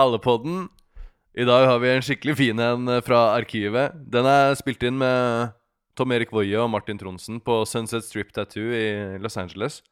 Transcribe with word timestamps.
Hallepodden. 0.00 0.68
I 1.36 1.44
dag 1.44 1.66
har 1.66 1.78
vi 1.78 1.90
en 1.92 2.02
skikkelig 2.02 2.34
fin 2.38 2.60
en 2.64 2.88
eh, 2.88 3.02
fra 3.04 3.34
arkivet. 3.36 3.92
Den 4.08 4.24
er 4.24 4.54
spilt 4.56 4.80
inn 4.86 4.96
med 4.96 5.52
Tom 5.98 6.14
Erik 6.16 6.30
Woie 6.32 6.56
og 6.56 6.70
Martin 6.72 6.96
Tronsen 6.96 7.36
på 7.44 7.58
Sunset 7.68 8.06
Strip 8.06 8.30
Tattoo 8.32 8.70
i 8.72 9.18
Los 9.20 9.36
Angeles. 9.36 9.82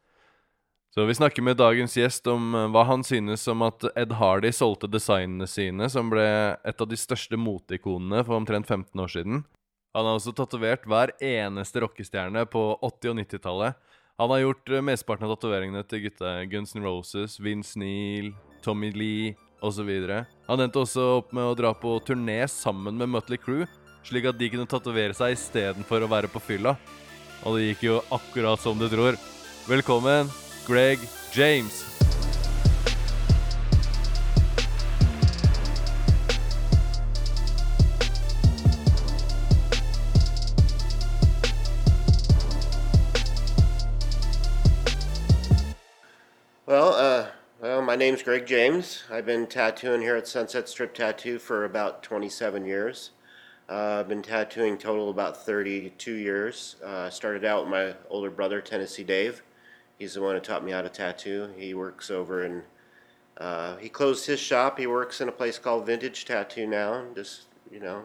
Så 0.95 1.05
vi 1.05 1.17
snakker 1.19 1.45
med 1.45 1.59
dagens 1.61 1.99
gjest 1.99 2.27
om 2.33 2.55
eh, 2.57 2.71
hva 2.73 2.87
han 2.89 3.05
synes 3.05 3.45
om 3.53 3.67
at 3.67 3.85
Ed 4.01 4.15
Hardy 4.17 4.49
solgte 4.57 4.89
designene 4.89 5.45
sine, 5.51 5.91
som 5.93 6.09
ble 6.09 6.25
et 6.57 6.81
av 6.81 6.89
de 6.89 6.97
største 6.97 7.37
moteikonene 7.37 8.23
for 8.25 8.39
omtrent 8.39 8.65
15 8.65 9.05
år 9.05 9.13
siden. 9.13 9.43
Han 9.93 10.09
har 10.09 10.17
også 10.17 10.33
tatovert 10.39 10.89
hver 10.89 11.13
eneste 11.21 11.83
rockestjerne 11.85 12.47
på 12.49 12.65
80- 12.81 13.13
og 13.13 13.21
90-tallet. 13.21 13.77
Han 14.25 14.33
har 14.33 14.41
gjort 14.47 14.73
eh, 14.73 14.87
mesteparten 14.89 15.29
av 15.29 15.37
tatoveringene 15.37 15.85
til 15.85 16.07
gutta 16.07 16.39
Guns 16.49 16.73
N' 16.73 16.89
Roses, 16.89 17.37
Vince 17.45 17.77
Neil, 17.77 18.33
Tommy 18.65 18.89
Lee 18.97 19.37
osv. 19.61 19.91
Han 20.49 20.63
endte 20.65 20.83
også 20.83 21.05
opp 21.19 21.35
med 21.37 21.47
å 21.47 21.57
dra 21.59 21.75
på 21.75 21.97
turné 22.07 22.41
sammen 22.51 22.99
med 22.99 23.11
Mutley 23.13 23.41
Crew, 23.41 23.67
slik 24.07 24.29
at 24.31 24.39
de 24.39 24.51
kunne 24.53 24.69
tatovere 24.71 25.17
seg 25.17 25.37
istedenfor 25.37 26.05
å 26.05 26.11
være 26.11 26.31
på 26.33 26.43
fylla. 26.43 26.77
Og 27.47 27.59
det 27.59 27.69
gikk 27.69 27.87
jo 27.89 28.01
akkurat 28.15 28.61
som 28.63 28.79
du 28.79 28.89
tror. 28.91 29.19
Velkommen, 29.69 30.31
Greg 30.67 31.03
James. 31.35 31.85
Well, 46.69 46.98
name's 47.99 48.23
Greg 48.23 48.47
James. 48.47 49.03
I've 49.11 49.27
been 49.27 49.49
tattooing 49.49 50.01
here 50.01 50.15
at 50.15 50.29
Sunset 50.29 50.69
Strip 50.69 50.95
Tattoo 50.95 51.41
for 51.41 51.65
about 51.65 52.05
27 52.05 52.65
years. 52.65 53.11
Uh, 53.69 53.99
I've 53.99 54.09
been 54.09 54.23
tattooing 54.23 54.79
total 54.79 55.11
about 55.11 55.45
32 55.45 56.13
years. 56.13 56.77
Uh, 56.85 57.11
started 57.11 57.45
out 57.45 57.65
with 57.65 57.71
my 57.71 57.95
older 58.09 58.31
brother, 58.31 58.61
Tennessee 58.61 59.03
Dave. 59.03 59.43
He's 59.99 60.15
the 60.15 60.23
one 60.23 60.37
who 60.37 60.41
taught 60.41 60.65
me 60.65 60.71
how 60.71 60.81
to 60.81 60.89
tattoo. 60.89 61.51
He 61.57 61.75
works 61.75 62.09
over 62.09 62.45
in. 62.45 62.63
Uh, 63.37 63.77
he 63.79 63.89
closed 63.89 64.27
his 64.27 64.39
shop. 64.39 64.79
He 64.79 64.87
works 64.87 65.21
in 65.21 65.29
a 65.29 65.33
place 65.33 65.59
called 65.59 65.85
Vintage 65.85 66.25
Tattoo 66.25 66.69
now. 66.69 67.05
Just 67.17 67.47
you 67.69 67.81
know, 67.81 68.05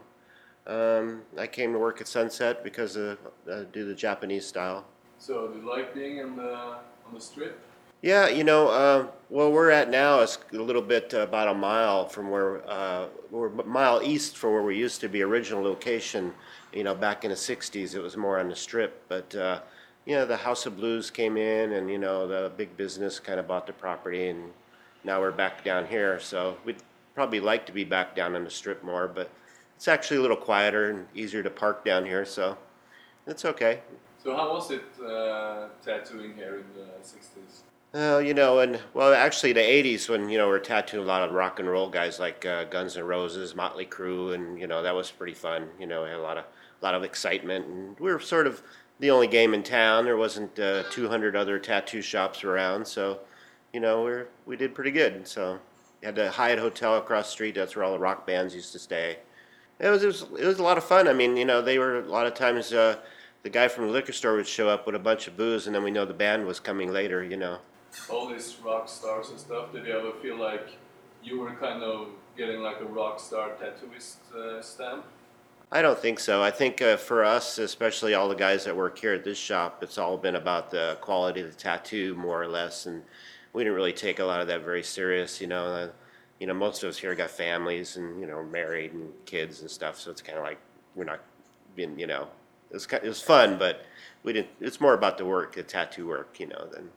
um, 0.65 1.21
I 1.37 1.45
came 1.45 1.71
to 1.71 1.77
work 1.77 2.01
at 2.01 2.07
Sunset 2.07 2.63
because 2.63 2.95
of 2.95 3.19
uh, 3.49 3.65
do 3.71 3.85
the 3.85 3.95
Japanese 3.95 4.47
style. 4.47 4.85
So, 5.19 5.49
do 5.49 5.59
you 5.59 5.69
like 5.69 5.93
being 5.93 6.17
in 6.17 6.35
the 6.35 6.55
on 6.55 7.13
the 7.13 7.21
strip? 7.21 7.59
Yeah, 8.03 8.27
you 8.27 8.43
know, 8.43 8.67
uh, 8.67 9.07
well, 9.29 9.49
we're 9.49 9.69
at 9.69 9.89
now 9.89 10.19
is 10.19 10.37
a 10.51 10.57
little 10.57 10.81
bit 10.81 11.13
uh, 11.13 11.19
about 11.19 11.47
a 11.47 11.53
mile 11.53 12.05
from 12.05 12.29
where 12.29 12.69
uh, 12.69 13.07
we're 13.31 13.47
a 13.47 13.65
mile 13.65 14.01
east 14.03 14.35
from 14.35 14.51
where 14.51 14.61
we 14.61 14.77
used 14.77 14.99
to 14.99 15.07
be. 15.07 15.21
Original 15.21 15.63
location, 15.63 16.33
you 16.73 16.83
know, 16.83 16.93
back 16.93 17.23
in 17.23 17.29
the 17.29 17.37
'60s, 17.37 17.95
it 17.95 18.01
was 18.01 18.17
more 18.17 18.41
on 18.41 18.49
the 18.49 18.57
strip. 18.57 19.01
But 19.07 19.33
uh, 19.33 19.61
you 20.05 20.15
know, 20.15 20.25
the 20.25 20.35
House 20.35 20.65
of 20.65 20.75
Blues 20.75 21.09
came 21.09 21.37
in, 21.37 21.71
and 21.71 21.89
you 21.89 21.97
know, 21.97 22.27
the 22.27 22.51
big 22.57 22.75
business 22.75 23.21
kind 23.21 23.39
of 23.39 23.47
bought 23.47 23.67
the 23.67 23.71
property, 23.71 24.27
and 24.27 24.51
now 25.05 25.21
we're 25.21 25.31
back 25.31 25.63
down 25.63 25.87
here. 25.87 26.19
So 26.19 26.57
we'd 26.65 26.83
probably 27.15 27.39
like 27.39 27.65
to 27.67 27.71
be 27.71 27.85
back 27.85 28.17
down 28.17 28.35
on 28.35 28.43
the 28.43 28.49
strip 28.49 28.83
more, 28.83 29.07
but 29.07 29.29
it's 29.77 29.87
actually 29.87 30.17
a 30.17 30.21
little 30.21 30.35
quieter 30.35 30.89
and 30.89 31.07
easier 31.15 31.41
to 31.41 31.49
park 31.49 31.85
down 31.85 32.05
here, 32.05 32.25
so 32.25 32.57
it's 33.27 33.45
okay. 33.45 33.79
So, 34.21 34.35
how 34.35 34.51
was 34.51 34.71
it 34.71 34.83
uh, 35.01 35.69
tattooing 35.81 36.35
here 36.35 36.57
in 36.57 36.65
the 36.75 36.87
60s? 37.01 37.63
Well, 37.93 38.23
you 38.23 38.33
know, 38.33 38.57
and 38.59 38.79
well, 38.95 39.13
actually, 39.13 39.53
the 39.53 39.59
'80s 39.59 40.09
when 40.09 40.27
you 40.27 40.39
know 40.39 40.47
we're 40.47 40.57
tattooing 40.57 41.03
a 41.03 41.07
lot 41.07 41.21
of 41.21 41.31
rock 41.31 41.59
and 41.59 41.69
roll 41.69 41.89
guys 41.89 42.19
like 42.19 42.43
uh, 42.43 42.63
Guns 42.63 42.97
N' 42.97 43.03
Roses, 43.03 43.53
Motley 43.55 43.85
Crue, 43.85 44.33
and 44.33 44.59
you 44.59 44.65
know 44.65 44.81
that 44.81 44.95
was 44.95 45.11
pretty 45.11 45.35
fun. 45.35 45.69
You 45.79 45.85
know, 45.85 46.03
we 46.03 46.09
had 46.09 46.17
a 46.17 46.21
lot 46.21 46.39
of 46.39 46.45
a 46.45 46.83
lot 46.83 46.95
of 46.95 47.03
excitement, 47.03 47.67
and 47.67 47.99
we 47.99 48.11
were 48.11 48.19
sort 48.19 48.47
of 48.47 48.63
the 48.99 49.11
only 49.11 49.27
game 49.27 49.53
in 49.53 49.61
town. 49.61 50.05
There 50.05 50.17
wasn't 50.17 50.57
uh, 50.57 50.83
200 50.89 51.35
other 51.35 51.59
tattoo 51.59 52.01
shops 52.01 52.43
around, 52.43 52.87
so 52.87 53.19
you 53.73 53.79
know 53.79 54.03
we 54.03 54.13
we 54.47 54.57
did 54.57 54.73
pretty 54.73 54.89
good. 54.91 55.27
So 55.27 55.59
we 56.01 56.07
had 56.07 56.15
the 56.15 56.31
Hyatt 56.31 56.57
Hotel 56.57 56.97
across 56.97 57.27
the 57.27 57.31
street. 57.33 57.53
That's 57.53 57.75
where 57.75 57.85
all 57.85 57.93
the 57.93 57.99
rock 57.99 58.25
bands 58.25 58.55
used 58.55 58.71
to 58.73 58.79
stay. 58.79 59.19
It 59.79 59.89
was, 59.89 60.03
it 60.03 60.07
was 60.07 60.21
it 60.39 60.47
was 60.47 60.57
a 60.57 60.63
lot 60.63 60.79
of 60.79 60.83
fun. 60.83 61.07
I 61.07 61.13
mean, 61.13 61.37
you 61.37 61.45
know, 61.45 61.61
they 61.61 61.77
were 61.77 61.99
a 61.99 62.07
lot 62.07 62.25
of 62.25 62.33
times 62.33 62.73
uh, 62.73 62.97
the 63.43 63.49
guy 63.51 63.67
from 63.67 63.85
the 63.85 63.91
liquor 63.91 64.13
store 64.13 64.35
would 64.35 64.47
show 64.47 64.67
up 64.67 64.87
with 64.87 64.95
a 64.95 64.99
bunch 64.99 65.27
of 65.27 65.37
booze, 65.37 65.67
and 65.67 65.75
then 65.75 65.83
we 65.83 65.91
know 65.91 66.05
the 66.05 66.13
band 66.15 66.47
was 66.47 66.59
coming 66.59 66.91
later. 66.91 67.23
You 67.23 67.37
know. 67.37 67.59
All 68.09 68.27
these 68.27 68.57
rock 68.63 68.89
stars 68.89 69.29
and 69.29 69.39
stuff. 69.39 69.71
Did 69.71 69.85
you 69.85 69.97
ever 69.97 70.11
feel 70.21 70.37
like 70.37 70.77
you 71.23 71.39
were 71.39 71.51
kind 71.51 71.83
of 71.83 72.09
getting 72.37 72.61
like 72.61 72.81
a 72.81 72.85
rock 72.85 73.19
star 73.19 73.51
tattooist 73.51 74.17
uh, 74.35 74.61
stamp? 74.61 75.05
I 75.71 75.81
don't 75.81 75.97
think 75.97 76.19
so. 76.19 76.43
I 76.43 76.51
think 76.51 76.83
uh, 76.83 76.97
for 76.97 77.23
us, 77.23 77.57
especially 77.57 78.13
all 78.13 78.29
the 78.29 78.35
guys 78.35 78.63
that 78.65 78.75
work 78.75 78.99
here 78.99 79.13
at 79.13 79.23
this 79.23 79.39
shop, 79.39 79.81
it's 79.81 79.97
all 79.97 80.17
been 80.17 80.35
about 80.35 80.69
the 80.69 80.99
quality 81.01 81.41
of 81.41 81.49
the 81.49 81.55
tattoo, 81.55 82.13
more 82.13 82.41
or 82.41 82.47
less, 82.47 82.85
and 82.85 83.01
we 83.53 83.63
didn't 83.63 83.75
really 83.75 83.93
take 83.93 84.19
a 84.19 84.23
lot 84.23 84.39
of 84.39 84.45
that 84.47 84.63
very 84.63 84.83
serious. 84.83 85.41
You 85.41 85.47
know, 85.47 85.65
uh, 85.65 85.87
you 86.39 86.45
know, 86.45 86.53
most 86.53 86.83
of 86.83 86.89
us 86.89 86.97
here 86.97 87.15
got 87.15 87.31
families 87.31 87.97
and 87.97 88.21
you 88.21 88.27
know, 88.27 88.43
married 88.43 88.93
and 88.93 89.11
kids 89.25 89.61
and 89.61 89.71
stuff, 89.71 89.99
so 89.99 90.11
it's 90.11 90.21
kind 90.21 90.37
of 90.37 90.43
like 90.43 90.59
we're 90.93 91.05
not 91.05 91.21
being, 91.75 91.97
you 91.97 92.05
know, 92.05 92.27
it 92.69 92.73
was 92.75 92.85
it 92.85 93.03
was 93.03 93.21
fun, 93.21 93.57
but 93.57 93.85
we 94.21 94.31
didn't. 94.33 94.49
It's 94.61 94.79
more 94.79 94.93
about 94.93 95.17
the 95.17 95.25
work, 95.25 95.55
the 95.55 95.63
tattoo 95.63 96.07
work, 96.07 96.39
you 96.39 96.47
know, 96.47 96.67
than 96.71 96.89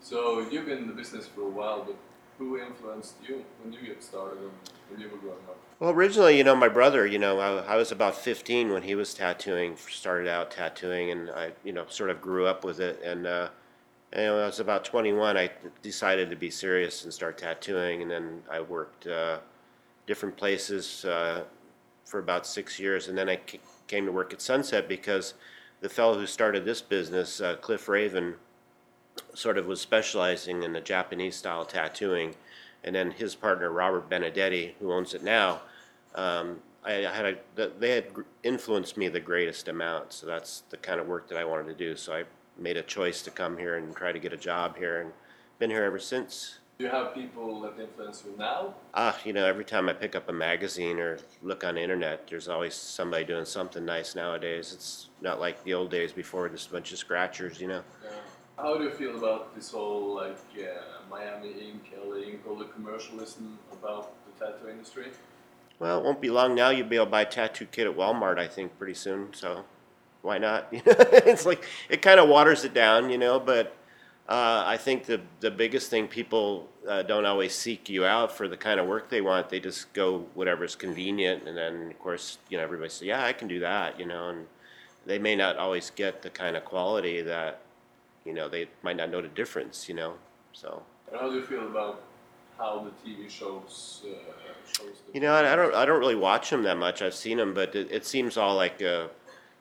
So, 0.00 0.46
you've 0.50 0.66
been 0.66 0.78
in 0.78 0.86
the 0.86 0.92
business 0.92 1.26
for 1.26 1.42
a 1.42 1.48
while, 1.48 1.84
but 1.84 1.96
who 2.38 2.58
influenced 2.58 3.14
you 3.26 3.44
when 3.62 3.72
you 3.72 3.80
get 3.80 4.02
started 4.02 4.38
and 4.38 4.50
when 4.90 5.00
you 5.00 5.08
were 5.08 5.18
growing 5.18 5.38
up? 5.48 5.56
Well, 5.80 5.90
originally, 5.90 6.36
you 6.36 6.44
know, 6.44 6.56
my 6.56 6.68
brother, 6.68 7.06
you 7.06 7.18
know, 7.18 7.38
I, 7.38 7.74
I 7.74 7.76
was 7.76 7.92
about 7.92 8.16
15 8.16 8.72
when 8.72 8.82
he 8.82 8.94
was 8.94 9.12
tattooing, 9.14 9.76
started 9.76 10.28
out 10.28 10.50
tattooing, 10.50 11.10
and 11.10 11.30
I, 11.30 11.52
you 11.64 11.72
know, 11.72 11.84
sort 11.88 12.10
of 12.10 12.20
grew 12.20 12.46
up 12.46 12.64
with 12.64 12.80
it. 12.80 13.00
And, 13.02 13.26
uh, 13.26 13.48
and 14.12 14.34
when 14.34 14.42
I 14.42 14.46
was 14.46 14.60
about 14.60 14.84
21, 14.84 15.36
I 15.36 15.50
decided 15.82 16.30
to 16.30 16.36
be 16.36 16.50
serious 16.50 17.04
and 17.04 17.12
start 17.12 17.38
tattooing. 17.38 18.02
And 18.02 18.10
then 18.10 18.42
I 18.50 18.60
worked 18.60 19.06
uh, 19.06 19.38
different 20.06 20.36
places 20.36 21.04
uh, 21.04 21.44
for 22.04 22.18
about 22.18 22.46
six 22.46 22.80
years. 22.80 23.08
And 23.08 23.18
then 23.18 23.28
I 23.28 23.38
c- 23.48 23.60
came 23.86 24.06
to 24.06 24.12
work 24.12 24.32
at 24.32 24.40
Sunset 24.40 24.88
because 24.88 25.34
the 25.80 25.88
fellow 25.88 26.18
who 26.18 26.26
started 26.26 26.64
this 26.64 26.80
business, 26.80 27.40
uh, 27.40 27.56
Cliff 27.56 27.88
Raven, 27.88 28.34
sort 29.34 29.58
of 29.58 29.66
was 29.66 29.80
specializing 29.80 30.62
in 30.62 30.72
the 30.72 30.80
Japanese 30.80 31.36
style 31.36 31.64
tattooing, 31.64 32.34
and 32.84 32.94
then 32.94 33.10
his 33.10 33.34
partner 33.34 33.70
Robert 33.70 34.08
Benedetti, 34.08 34.74
who 34.80 34.92
owns 34.92 35.14
it 35.14 35.22
now, 35.22 35.60
um, 36.14 36.60
I, 36.84 37.06
I 37.06 37.12
had 37.12 37.38
a, 37.56 37.68
they 37.78 37.90
had 37.90 38.06
influenced 38.42 38.96
me 38.96 39.08
the 39.08 39.20
greatest 39.20 39.68
amount. 39.68 40.12
So 40.12 40.26
that's 40.26 40.62
the 40.70 40.76
kind 40.76 41.00
of 41.00 41.06
work 41.06 41.28
that 41.28 41.38
I 41.38 41.44
wanted 41.44 41.66
to 41.66 41.74
do. 41.74 41.96
So 41.96 42.14
I 42.14 42.24
made 42.56 42.76
a 42.76 42.82
choice 42.82 43.22
to 43.22 43.30
come 43.30 43.58
here 43.58 43.76
and 43.76 43.94
try 43.94 44.12
to 44.12 44.18
get 44.18 44.32
a 44.32 44.36
job 44.36 44.76
here, 44.76 45.00
and 45.00 45.12
been 45.58 45.70
here 45.70 45.84
ever 45.84 45.98
since. 45.98 46.58
Do 46.78 46.84
you 46.84 46.90
have 46.90 47.12
people 47.12 47.60
that 47.62 47.76
influence 47.80 48.22
you 48.24 48.36
now? 48.38 48.74
Ah, 48.94 49.18
you 49.24 49.32
know, 49.32 49.44
every 49.44 49.64
time 49.64 49.88
I 49.88 49.92
pick 49.92 50.14
up 50.14 50.28
a 50.28 50.32
magazine 50.32 51.00
or 51.00 51.18
look 51.42 51.64
on 51.64 51.74
the 51.74 51.82
internet, 51.82 52.28
there's 52.28 52.46
always 52.48 52.74
somebody 52.74 53.24
doing 53.24 53.44
something 53.44 53.84
nice 53.84 54.14
nowadays. 54.14 54.72
It's 54.72 55.08
not 55.20 55.40
like 55.40 55.64
the 55.64 55.74
old 55.74 55.90
days 55.90 56.12
before, 56.12 56.48
just 56.48 56.68
a 56.68 56.72
bunch 56.72 56.92
of 56.92 56.98
scratchers, 56.98 57.60
you 57.60 57.66
know. 57.66 57.82
Yeah. 58.04 58.10
How 58.58 58.76
do 58.76 58.82
you 58.82 58.90
feel 58.90 59.16
about 59.16 59.54
this 59.54 59.70
whole 59.70 60.16
like 60.16 60.36
uh, 60.58 60.82
Miami 61.08 61.50
Ink, 61.50 61.92
LA 62.04 62.16
Ink, 62.16 62.40
all 62.48 62.56
the 62.56 62.64
commercialism 62.64 63.56
about 63.72 64.12
the 64.26 64.44
tattoo 64.44 64.68
industry? 64.68 65.06
Well, 65.78 66.00
it 66.00 66.04
won't 66.04 66.20
be 66.20 66.28
long 66.28 66.56
now. 66.56 66.70
You'll 66.70 66.88
be 66.88 66.96
able 66.96 67.06
to 67.06 67.10
buy 67.10 67.22
a 67.22 67.26
tattoo 67.26 67.66
kit 67.70 67.86
at 67.86 67.96
Walmart, 67.96 68.36
I 68.36 68.48
think, 68.48 68.76
pretty 68.76 68.94
soon. 68.94 69.32
So 69.32 69.64
why 70.22 70.38
not? 70.38 70.66
it's 70.72 71.46
like 71.46 71.64
it 71.88 72.02
kind 72.02 72.18
of 72.18 72.28
waters 72.28 72.64
it 72.64 72.74
down, 72.74 73.10
you 73.10 73.18
know. 73.18 73.38
But 73.38 73.76
uh, 74.28 74.64
I 74.66 74.76
think 74.76 75.04
the 75.04 75.20
the 75.38 75.52
biggest 75.52 75.88
thing 75.88 76.08
people 76.08 76.68
uh, 76.88 77.04
don't 77.04 77.26
always 77.26 77.54
seek 77.54 77.88
you 77.88 78.04
out 78.04 78.36
for 78.36 78.48
the 78.48 78.56
kind 78.56 78.80
of 78.80 78.88
work 78.88 79.08
they 79.08 79.20
want. 79.20 79.50
They 79.50 79.60
just 79.60 79.92
go 79.92 80.26
whatever's 80.34 80.74
convenient, 80.74 81.46
and 81.46 81.56
then 81.56 81.92
of 81.92 81.98
course, 82.00 82.38
you 82.48 82.56
know, 82.56 82.64
everybody 82.64 82.90
says, 82.90 83.02
"Yeah, 83.02 83.24
I 83.24 83.32
can 83.32 83.46
do 83.46 83.60
that," 83.60 84.00
you 84.00 84.06
know, 84.06 84.30
and 84.30 84.46
they 85.06 85.20
may 85.20 85.36
not 85.36 85.58
always 85.58 85.90
get 85.90 86.22
the 86.22 86.30
kind 86.30 86.56
of 86.56 86.64
quality 86.64 87.22
that 87.22 87.60
you 88.28 88.34
know 88.34 88.48
they 88.48 88.68
might 88.82 88.96
not 88.96 89.10
know 89.10 89.22
the 89.22 89.28
difference, 89.28 89.88
you 89.88 89.94
know. 89.94 90.14
So. 90.52 90.82
And 91.10 91.18
how 91.18 91.30
do 91.30 91.36
you 91.36 91.42
feel 91.42 91.66
about 91.66 92.02
how 92.58 92.84
the 92.84 92.90
TV 93.10 93.30
shows 93.30 94.02
uh, 94.04 94.14
shows 94.70 95.02
the 95.06 95.14
You 95.14 95.20
know, 95.20 95.32
I 95.32 95.52
I 95.52 95.56
don't, 95.56 95.74
I 95.74 95.86
don't 95.86 95.98
really 95.98 96.14
watch 96.14 96.50
them 96.50 96.62
that 96.64 96.76
much. 96.76 97.00
I've 97.00 97.14
seen 97.14 97.38
them, 97.38 97.54
but 97.54 97.74
it, 97.74 97.90
it 97.90 98.04
seems 98.04 98.36
all 98.36 98.54
like, 98.54 98.82
uh, 98.82 99.06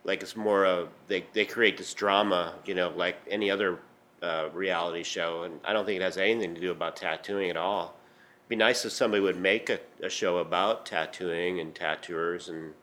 like 0.04 0.22
it's 0.22 0.36
more 0.36 0.66
of 0.66 0.90
they, 1.08 1.26
they 1.32 1.46
create 1.46 1.78
this 1.78 1.94
drama, 1.94 2.56
you 2.66 2.76
know, 2.76 2.90
like 2.90 3.16
any 3.30 3.50
other 3.50 3.80
uh, 4.22 4.50
reality 4.54 5.04
show, 5.04 5.44
and 5.44 5.62
I 5.64 5.72
don't 5.72 5.86
think 5.86 6.02
it 6.02 6.04
has 6.04 6.18
anything 6.18 6.54
to 6.54 6.62
do 6.62 6.72
about 6.72 6.98
tattooing 6.98 7.50
at 7.50 7.58
all. 7.58 7.96
It'd 8.42 8.50
be 8.50 8.56
nice 8.58 8.84
if 8.84 8.92
somebody 8.92 9.22
would 9.22 9.40
make 9.40 9.70
a, 9.70 9.80
a 10.04 10.10
show 10.10 10.40
about 10.40 10.86
tattooing 10.86 11.62
and 11.62 11.74
tattooers 11.74 12.50
and 12.50 12.74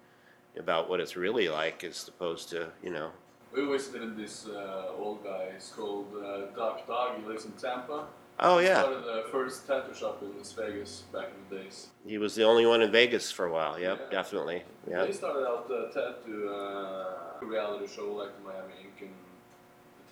about 0.59 0.89
what 0.89 1.01
it's 1.01 1.17
really 1.17 1.49
like, 1.49 1.85
as 1.85 2.09
opposed 2.09 2.49
to, 2.51 2.71
you 2.83 2.91
know, 2.91 3.11
We 3.55 3.65
visited 3.67 4.17
this 4.17 4.47
uh, 4.49 4.87
old 4.99 5.23
guy. 5.25 5.51
He's 5.55 5.73
called 5.77 6.09
uh, 6.17 6.47
Doc 6.57 6.87
Dog. 6.87 7.21
He 7.21 7.27
lives 7.27 7.45
in 7.45 7.53
Tampa. 7.53 8.07
Oh 8.41 8.59
yeah, 8.59 8.75
He 8.79 8.81
Started 8.81 9.05
the 9.05 9.25
first 9.31 9.65
tattoo 9.69 9.95
shop 9.95 10.21
in 10.23 10.37
Las 10.37 10.53
Vegas 10.53 11.05
back 11.13 11.29
in 11.29 11.57
the 11.57 11.63
days. 11.63 11.87
he 12.05 12.19
was 12.19 12.35
the 12.35 12.43
only 12.43 12.67
one 12.67 12.83
in 12.83 12.91
Vegas 12.91 13.31
for 13.31 13.47
a 13.47 13.53
while. 13.53 13.79
Yep, 13.79 13.99
Yeah. 14.01 14.11
definitely. 14.11 14.65
Yeah. 14.91 15.05
They 15.05 15.13
started 15.13 15.47
out 15.47 15.69
the 15.69 15.89
tattoo 15.95 16.49
uh, 16.53 17.45
reality 17.47 17.87
show 17.87 18.13
like 18.13 18.31
the 18.37 18.43
Miami 18.49 18.75
Ink 18.83 19.03
and 19.03 19.11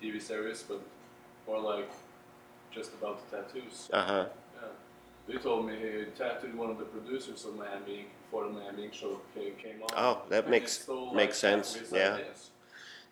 the 0.00 0.06
TV 0.06 0.22
series, 0.22 0.62
but 0.62 0.80
more 1.48 1.58
like 1.58 1.90
just 2.70 2.92
about 2.94 3.28
the 3.28 3.36
tattoos. 3.38 3.90
Uh 3.92 4.02
huh. 4.04 4.24
Yeah. 4.54 4.68
They 5.26 5.38
told 5.42 5.66
me 5.66 5.74
he 5.76 6.04
tattooed 6.16 6.54
one 6.54 6.70
of 6.70 6.78
the 6.78 6.84
producers 6.84 7.44
of 7.44 7.56
Miami 7.56 7.98
Ink 8.02 8.08
before 8.24 8.44
the 8.44 8.50
Miami 8.52 8.84
Ink 8.84 8.94
show 8.94 9.20
ca- 9.34 9.50
came 9.60 9.82
on. 9.82 9.88
Oh, 9.96 10.22
that 10.28 10.44
And 10.44 10.50
makes- 10.52 10.86
he 10.86 10.92
makes 11.12 11.42
like, 11.42 11.64
sense, 11.64 11.78
yeah. 11.92 12.14
ideas. 12.14 12.50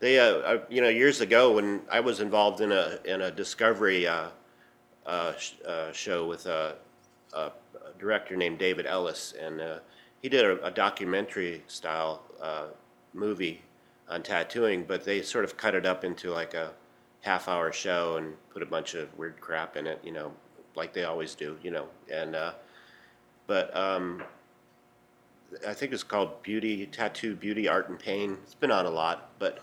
They, 0.01 0.19
uh, 0.19 0.25
uh, 0.25 0.59
you 0.71 0.81
know, 0.81 0.89
years 0.89 1.21
ago 1.21 1.53
when 1.53 1.83
I 1.91 2.01
was 2.01 2.21
involved 2.21 2.63
in 2.63 2.73
a 2.73 2.99
in 3.05 3.21
a 3.21 3.31
Discovery 3.31 4.07
uh, 4.07 4.29
uh, 5.07 5.37
sh- 5.37 5.53
uh, 5.67 5.93
show 5.93 6.27
with 6.27 6.47
a, 6.47 6.75
a, 7.35 7.53
director 7.99 8.35
named 8.35 8.59
David 8.59 8.87
Ellis, 8.87 9.35
and 9.39 9.61
uh, 9.61 9.79
he 10.23 10.31
did 10.31 10.45
a, 10.45 10.65
a 10.65 10.71
documentary 10.71 11.63
style 11.67 12.23
uh, 12.41 12.69
movie 13.13 13.61
on 14.09 14.23
tattooing, 14.23 14.85
but 14.85 15.05
they 15.05 15.21
sort 15.21 15.45
of 15.45 15.59
cut 15.59 15.75
it 15.75 15.85
up 15.85 16.03
into 16.03 16.31
like 16.31 16.55
a 16.55 16.73
half 17.21 17.47
hour 17.47 17.71
show 17.71 18.17
and 18.17 18.35
put 18.49 18.63
a 18.63 18.67
bunch 18.67 18.95
of 18.95 19.17
weird 19.19 19.39
crap 19.39 19.77
in 19.77 19.87
it, 19.87 20.01
you 20.03 20.13
know, 20.13 20.33
like 20.75 20.95
they 20.95 21.05
always 21.05 21.35
do, 21.35 21.59
you 21.63 21.71
know, 21.71 21.87
and 22.11 22.35
uh, 22.35 22.53
but 23.47 23.75
um, 23.77 24.23
I 25.69 25.75
think 25.75 25.93
it's 25.93 26.03
called 26.03 26.43
Beauty 26.43 26.87
Tattoo 26.87 27.37
Beauty 27.37 27.69
Art 27.69 27.91
and 27.91 27.99
Pain. 27.99 28.39
It's 28.45 28.55
been 28.55 28.71
on 28.71 28.87
a 28.87 28.91
lot, 28.91 29.31
but 29.39 29.59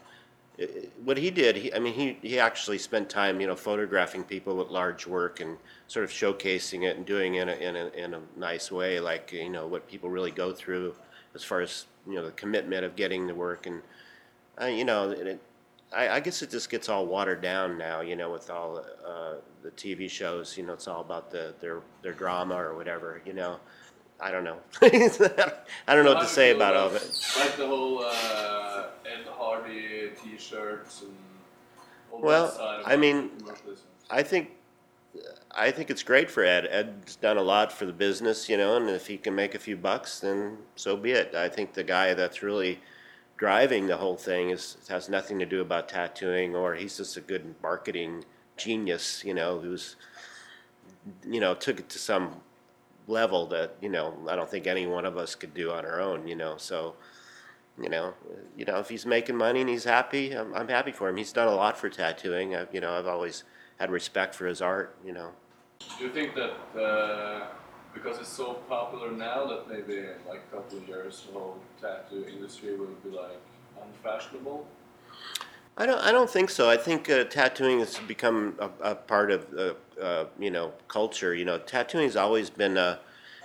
what 1.03 1.17
he 1.17 1.29
did, 1.29 1.55
he, 1.55 1.73
I 1.73 1.79
mean, 1.79 1.93
he, 1.93 2.17
he 2.21 2.39
actually 2.39 2.79
spent 2.79 3.09
time, 3.09 3.39
you 3.39 3.47
know, 3.47 3.55
photographing 3.55 4.23
people 4.23 4.55
with 4.55 4.69
large 4.69 5.05
work 5.05 5.39
and 5.39 5.57
sort 5.87 6.03
of 6.03 6.09
showcasing 6.09 6.83
it 6.83 6.97
and 6.97 7.05
doing 7.05 7.35
it 7.35 7.47
in 7.47 7.49
a, 7.49 7.53
in 7.53 7.75
a, 7.75 7.87
in 7.89 8.13
a 8.15 8.21
nice 8.35 8.71
way, 8.71 8.99
like, 8.99 9.31
you 9.31 9.49
know, 9.49 9.67
what 9.67 9.87
people 9.87 10.09
really 10.09 10.31
go 10.31 10.51
through 10.51 10.95
as 11.35 11.43
far 11.43 11.61
as, 11.61 11.85
you 12.07 12.15
know, 12.15 12.25
the 12.25 12.31
commitment 12.31 12.83
of 12.83 12.95
getting 12.95 13.27
the 13.27 13.35
work. 13.35 13.67
And, 13.67 13.81
uh, 14.59 14.65
you 14.65 14.83
know, 14.83 15.11
it, 15.11 15.39
I, 15.95 16.09
I 16.09 16.19
guess 16.19 16.41
it 16.41 16.49
just 16.49 16.71
gets 16.71 16.89
all 16.89 17.05
watered 17.05 17.41
down 17.41 17.77
now, 17.77 18.01
you 18.01 18.15
know, 18.15 18.31
with 18.31 18.49
all 18.49 18.83
uh, 19.05 19.35
the 19.61 19.71
TV 19.71 20.09
shows, 20.09 20.57
you 20.57 20.65
know, 20.65 20.73
it's 20.73 20.87
all 20.87 21.01
about 21.01 21.29
the, 21.29 21.53
their, 21.61 21.81
their 22.01 22.13
drama 22.13 22.55
or 22.55 22.75
whatever, 22.75 23.21
you 23.25 23.33
know. 23.33 23.59
I 24.19 24.31
don't 24.31 24.43
know. 24.43 24.57
I 24.81 25.95
don't 25.95 26.05
know 26.05 26.13
what 26.13 26.21
to 26.21 26.27
say 26.27 26.51
about 26.51 26.75
all 26.75 26.87
of 26.87 26.95
it. 26.95 27.03
Like 27.39 27.55
the 27.55 27.67
whole 27.67 28.03
uh, 28.03 28.87
Ed 29.05 29.27
Hardy 29.29 30.09
T-shirts 30.21 31.03
and 31.03 31.13
all 32.11 32.21
Well, 32.21 32.47
that 32.47 32.55
side 32.55 32.83
I 32.85 32.95
mean. 32.95 33.31
I 34.09 34.23
think 34.23 34.51
I 35.55 35.71
think 35.71 35.89
it's 35.89 36.03
great 36.03 36.29
for 36.29 36.43
Ed. 36.43 36.67
Ed's 36.69 37.15
done 37.15 37.37
a 37.37 37.41
lot 37.41 37.71
for 37.71 37.85
the 37.85 37.93
business, 37.93 38.47
you 38.47 38.57
know, 38.57 38.77
and 38.77 38.89
if 38.89 39.07
he 39.07 39.17
can 39.17 39.33
make 39.33 39.55
a 39.55 39.59
few 39.59 39.75
bucks, 39.75 40.19
then 40.19 40.57
so 40.75 40.95
be 40.95 41.11
it. 41.11 41.33
I 41.33 41.49
think 41.49 41.73
the 41.73 41.83
guy 41.83 42.13
that's 42.13 42.43
really 42.43 42.79
driving 43.37 43.87
the 43.87 43.97
whole 43.97 44.17
thing 44.17 44.49
is 44.51 44.77
has 44.89 45.09
nothing 45.09 45.39
to 45.39 45.45
do 45.45 45.61
about 45.61 45.89
tattooing, 45.89 46.55
or 46.55 46.75
he's 46.75 46.97
just 46.97 47.17
a 47.17 47.21
good 47.21 47.55
marketing 47.61 48.23
genius, 48.55 49.23
you 49.25 49.33
know, 49.33 49.59
who's 49.59 49.95
you 51.25 51.39
know 51.39 51.55
took 51.55 51.79
it 51.79 51.89
to 51.89 51.99
some 51.99 52.41
level 53.07 53.45
that 53.47 53.75
you 53.81 53.89
know 53.89 54.13
I 54.29 54.35
don't 54.35 54.49
think 54.49 54.67
any 54.67 54.85
one 54.85 55.05
of 55.05 55.17
us 55.17 55.35
could 55.35 55.53
do 55.53 55.71
on 55.71 55.85
our 55.85 55.99
own, 55.99 56.27
you 56.27 56.35
know. 56.35 56.57
So 56.57 56.95
you 57.81 57.89
know, 57.89 58.13
you 58.57 58.65
know, 58.65 58.79
if 58.79 58.89
he's 58.89 59.05
making 59.05 59.35
money 59.35 59.61
and 59.61 59.69
he's 59.69 59.83
happy, 59.83 60.31
I'm, 60.31 60.53
I'm 60.55 60.67
happy 60.67 60.91
for 60.91 61.09
him. 61.09 61.17
He's 61.17 61.31
done 61.31 61.47
a 61.47 61.55
lot 61.55 61.77
for 61.77 61.89
tattooing. 61.89 62.55
I, 62.55 62.65
you 62.71 62.81
know, 62.81 62.91
I've 62.91 63.05
always 63.07 63.43
had 63.79 63.91
respect 63.91 64.33
for 64.33 64.47
his 64.47 64.61
art. 64.61 64.95
You 65.05 65.13
know, 65.13 65.29
Do 65.97 66.05
you 66.05 66.11
think 66.11 66.33
that 66.35 66.79
uh, 66.79 67.47
because 67.93 68.19
it's 68.19 68.29
so 68.29 68.53
popular 68.67 69.11
now 69.11 69.45
that 69.45 69.69
maybe 69.69 69.99
in 69.99 70.15
like 70.27 70.43
a 70.51 70.55
couple 70.55 70.79
of 70.79 70.87
years 70.87 71.25
the 71.27 71.39
whole 71.39 71.57
tattoo 71.79 72.25
industry 72.27 72.75
will 72.75 72.87
be 73.03 73.11
like 73.11 73.41
unfashionable? 73.81 74.65
I 75.79 75.85
don't. 75.85 75.99
I 75.99 76.11
don't 76.11 76.29
think 76.29 76.49
so. 76.49 76.67
I 76.67 76.75
think 76.75 77.07
uh, 77.07 77.25
tattooing 77.25 77.79
has 77.79 77.99
become 77.99 78.55
a, 78.57 78.91
a 78.91 78.95
part 78.95 79.29
of 79.29 79.45
uh, 79.55 80.01
uh, 80.01 80.25
you 80.39 80.49
know 80.49 80.73
culture. 80.87 81.35
You 81.35 81.45
know, 81.45 81.59
tattooing 81.59 82.05
has 82.05 82.15
always 82.15 82.49
been. 82.49 82.77
Uh, 82.77 82.97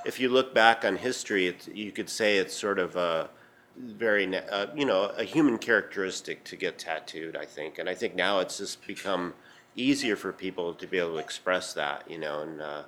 if 0.06 0.19
you 0.19 0.31
look 0.31 0.52
back 0.55 0.84
on 0.84 0.96
history, 0.96 1.46
it's, 1.46 1.69
you 1.69 1.93
could 1.93 2.08
say 2.08 2.38
it's 2.38 2.55
sort 2.55 2.79
of 2.79 2.96
a 2.96 3.29
very 3.76 4.34
uh, 4.34 4.67
you 4.75 4.87
know 4.87 5.12
a 5.19 5.25
human 5.25 5.58
characteristic 5.58 6.43
to 6.44 6.56
get 6.56 6.79
tattooed. 6.79 7.37
I 7.37 7.44
think, 7.44 7.79
and 7.79 7.87
I 7.87 7.94
think 7.94 8.14
now 8.14 8.38
it's 8.38 8.56
just 8.56 8.87
become 8.87 9.34
easier 9.76 10.17
for 10.17 10.32
people 10.32 10.73
to 10.73 10.87
be 10.87 10.99
able 10.99 11.12
to 11.12 11.19
express 11.19 11.75
that. 11.75 12.11
You 12.11 12.19
know, 12.19 12.40
and 12.40 12.62
uh, 12.62 12.82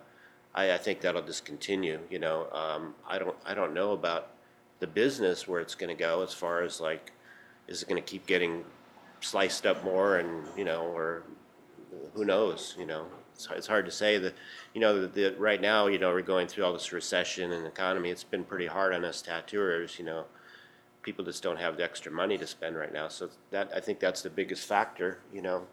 I, 0.54 0.72
I 0.72 0.78
think 0.78 1.02
that'll 1.02 1.20
just 1.20 1.44
continue. 1.44 2.00
You 2.08 2.18
know, 2.18 2.48
um, 2.50 2.94
I 3.06 3.18
don't. 3.18 3.36
I 3.44 3.52
don't 3.52 3.74
know 3.74 3.92
about 3.92 4.30
the 4.80 4.86
business 4.86 5.46
where 5.46 5.60
it's 5.60 5.74
going 5.74 5.94
to 5.94 6.02
go 6.02 6.22
as 6.22 6.32
far 6.32 6.62
as 6.62 6.80
like, 6.80 7.12
is 7.68 7.82
it 7.82 7.88
going 7.90 8.02
to 8.02 8.10
keep 8.10 8.26
getting 8.26 8.64
sliced 9.24 9.66
up 9.66 9.82
more 9.84 10.18
and 10.18 10.46
you 10.56 10.64
know 10.64 10.82
or 10.82 11.22
who 12.14 12.24
knows 12.24 12.74
you 12.78 12.86
know? 12.86 13.06
It's, 13.34 13.48
it's 13.50 13.66
hard 13.66 13.84
to 13.86 13.90
say 13.90 14.18
that 14.18 14.34
you 14.74 14.80
know 14.80 15.06
the, 15.06 15.34
right 15.38 15.60
now 15.60 15.86
you 15.86 15.98
know 15.98 16.12
we're 16.12 16.22
going 16.22 16.46
through 16.46 16.64
all 16.64 16.72
this 16.72 16.92
recession 16.92 17.52
and 17.52 17.66
economy 17.66 18.10
it's 18.10 18.24
been 18.24 18.44
pretty 18.44 18.66
hard 18.66 18.94
on 18.94 19.04
us 19.04 19.22
tattooers 19.22 19.98
you 19.98 20.04
know? 20.04 20.24
People 21.02 21.24
just 21.24 21.42
don't 21.42 21.58
have 21.58 21.76
the 21.76 21.84
extra 21.84 22.10
money 22.10 22.38
to 22.38 22.46
spend 22.46 22.76
right 22.76 22.92
now 22.92 23.08
so 23.08 23.28
that 23.50 23.70
i 23.74 23.80
think 23.80 23.98
that's 24.00 24.22
the 24.22 24.30
biggest 24.30 24.66
factor 24.66 25.18
you 25.32 25.42
know 25.42 25.66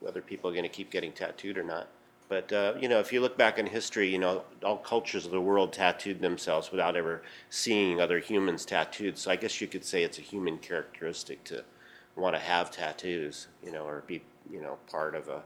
whether 0.00 0.20
people 0.20 0.50
are 0.50 0.52
going 0.52 0.62
to 0.64 0.68
keep 0.68 0.90
getting 0.90 1.12
tattooed 1.12 1.58
or 1.58 1.64
not. 1.64 1.88
But 2.28 2.52
uh, 2.52 2.74
you 2.78 2.88
know 2.88 3.00
if 3.00 3.10
you 3.10 3.22
look 3.22 3.38
back 3.38 3.58
in 3.58 3.66
history 3.66 4.08
you 4.10 4.18
know 4.18 4.42
all 4.62 4.76
cultures 4.76 5.24
of 5.24 5.32
the 5.32 5.40
world 5.40 5.72
tattooed 5.72 6.20
themselves 6.20 6.70
without 6.70 6.94
ever 6.94 7.22
seeing 7.48 8.00
other 8.00 8.18
humans 8.18 8.66
tattooed 8.66 9.16
so 9.16 9.30
i 9.30 9.36
guess 9.36 9.62
you 9.62 9.66
could 9.66 9.82
say 9.82 10.02
it's 10.02 10.18
a 10.18 10.22
human 10.22 10.58
characteristic 10.58 11.42
to 11.44 11.64
want 12.18 12.34
to 12.34 12.40
have 12.40 12.70
tattoos, 12.70 13.48
you 13.64 13.72
know, 13.72 13.84
or 13.84 14.02
be, 14.06 14.22
you 14.50 14.60
know, 14.60 14.78
part 14.90 15.14
of 15.14 15.28
a, 15.28 15.42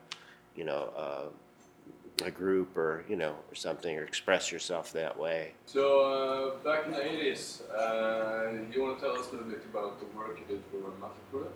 you 0.56 0.64
know, 0.64 0.90
uh, 0.96 2.24
a 2.24 2.30
group 2.30 2.76
or, 2.76 3.04
you 3.08 3.16
know, 3.16 3.34
or 3.50 3.54
something, 3.54 3.96
or 3.96 4.04
express 4.04 4.50
yourself 4.50 4.92
that 4.92 5.18
way. 5.18 5.52
So 5.66 6.54
uh, 6.62 6.64
back 6.64 6.86
in 6.86 6.92
the 6.92 6.98
80s, 6.98 7.62
uh, 7.70 8.52
you 8.72 8.82
want 8.82 8.98
to 8.98 9.04
tell 9.04 9.18
us 9.18 9.28
a 9.28 9.32
little 9.32 9.48
bit 9.48 9.62
about 9.70 10.00
the 10.00 10.06
work 10.16 10.38
you 10.38 10.56
did 10.56 10.62
for 10.70 10.90
Matapura? 11.00 11.48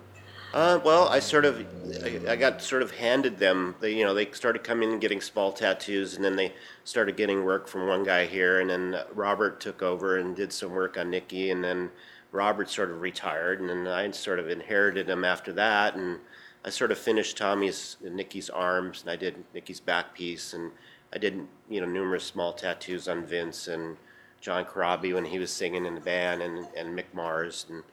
Uh, 0.53 0.79
well, 0.83 1.09
I 1.09 1.19
sort 1.19 1.43
of, 1.43 1.65
I, 2.03 2.31
I 2.31 2.35
got 2.37 2.61
sort 2.61 2.81
of 2.81 2.91
handed 2.91 3.37
them. 3.37 3.75
They, 3.81 3.93
you 3.93 4.05
know, 4.05 4.13
they 4.13 4.31
started 4.31 4.63
coming 4.63 4.91
and 4.93 5.01
getting 5.01 5.19
small 5.19 5.51
tattoos, 5.51 6.15
and 6.15 6.23
then 6.23 6.37
they 6.37 6.53
started 6.85 7.17
getting 7.17 7.43
work 7.43 7.67
from 7.67 7.87
one 7.87 8.03
guy 8.03 8.25
here, 8.25 8.61
and 8.61 8.69
then 8.69 9.01
Robert 9.13 9.59
took 9.59 9.81
over 9.81 10.17
and 10.17 10.35
did 10.35 10.53
some 10.53 10.71
work 10.71 10.97
on 10.97 11.09
Nikki, 11.09 11.51
and 11.51 11.63
then 11.63 11.91
Robert 12.31 12.69
sort 12.69 12.91
of 12.91 13.01
retired, 13.01 13.61
and 13.61 13.69
then 13.69 13.87
I 13.87 14.09
sort 14.11 14.39
of 14.39 14.49
inherited 14.49 15.09
him 15.09 15.23
after 15.23 15.53
that, 15.53 15.95
and 15.95 16.19
I 16.65 16.69
sort 16.69 16.91
of 16.91 16.97
finished 16.97 17.37
Tommy's 17.37 17.97
and 18.03 18.15
Nikki's 18.15 18.49
arms, 18.49 19.01
and 19.01 19.09
I 19.09 19.15
did 19.15 19.43
Nikki's 19.53 19.79
back 19.79 20.13
piece, 20.13 20.53
and 20.53 20.71
I 21.13 21.17
did 21.17 21.47
you 21.69 21.79
know 21.81 21.87
numerous 21.87 22.25
small 22.25 22.53
tattoos 22.53 23.07
on 23.07 23.25
Vince 23.25 23.67
and 23.67 23.97
John 24.41 24.65
Corabi 24.65 25.13
when 25.13 25.25
he 25.25 25.39
was 25.39 25.51
singing 25.51 25.85
in 25.85 25.95
the 25.95 26.01
band, 26.01 26.41
and 26.41 26.67
and 26.75 26.97
Mick 26.97 27.13
Mars, 27.13 27.65
and 27.69 27.83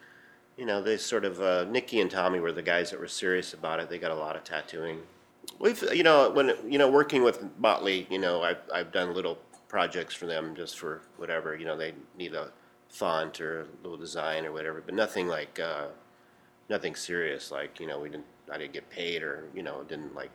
you 0.56 0.66
know 0.66 0.82
they 0.82 0.96
sort 0.96 1.24
of 1.24 1.40
uh, 1.40 1.64
Nikki 1.64 2.00
and 2.00 2.10
Tommy 2.10 2.40
were 2.40 2.52
the 2.52 2.62
guys 2.62 2.90
that 2.90 3.00
were 3.00 3.08
serious 3.08 3.54
about 3.54 3.80
it. 3.80 3.88
They 3.88 3.98
got 3.98 4.10
a 4.10 4.16
lot 4.16 4.36
of 4.36 4.44
tattooing. 4.44 5.00
We've 5.60 5.82
you 5.92 6.02
know 6.02 6.30
when 6.30 6.54
you 6.66 6.78
know 6.78 6.90
working 6.90 7.22
with 7.22 7.44
Motley, 7.58 8.06
you 8.10 8.18
know 8.18 8.42
I've 8.42 8.62
I've 8.72 8.90
done 8.90 9.14
little 9.14 9.38
projects 9.68 10.14
for 10.14 10.26
them 10.26 10.54
just 10.54 10.78
for 10.78 11.02
whatever 11.16 11.56
you 11.56 11.64
know 11.64 11.76
they 11.76 11.94
need 12.16 12.34
a 12.34 12.52
font 12.94 13.40
or 13.40 13.62
a 13.62 13.66
little 13.82 13.98
design 13.98 14.46
or 14.46 14.52
whatever, 14.52 14.80
but 14.84 14.94
nothing 14.94 15.26
like 15.26 15.58
uh, 15.58 15.86
nothing 16.68 16.94
serious. 16.94 17.50
Like 17.50 17.80
you 17.80 17.86
know, 17.86 17.98
we 17.98 18.08
didn't 18.08 18.26
I 18.50 18.56
didn't 18.56 18.72
get 18.72 18.88
paid 18.88 19.22
or 19.22 19.48
you 19.54 19.62
know 19.62 19.82
didn't 19.82 20.14
like 20.14 20.30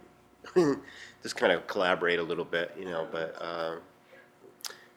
just 1.23 1.35
kind 1.35 1.53
of 1.53 1.67
collaborate 1.67 2.19
a 2.19 2.23
little 2.23 2.45
bit, 2.45 2.75
you 2.77 2.85
know. 2.85 3.07
But 3.09 3.35
uh, 3.41 3.75